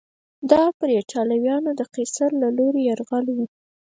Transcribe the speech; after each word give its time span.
دا 0.51 0.63
پر 0.77 0.87
اېټالیا 0.97 1.55
د 1.79 1.81
قیصر 1.93 2.29
له 2.41 2.49
لوري 2.57 2.81
یرغل 2.89 3.25
و 3.35 3.37